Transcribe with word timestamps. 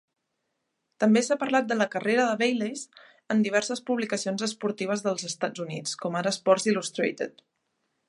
També 1.03 1.21
s'ha 1.27 1.37
parlat 1.43 1.67
de 1.71 1.77
la 1.81 1.87
carrera 1.97 2.23
de 2.29 2.39
Bayless 2.39 2.83
en 3.35 3.45
diverses 3.49 3.85
publicacions 3.91 4.49
esportives 4.51 5.07
dels 5.09 5.31
Estats 5.33 5.67
Units, 5.69 5.97
com 6.05 6.23
ara 6.25 6.37
"Sports 6.41 6.71
Illustrated". 6.75 7.51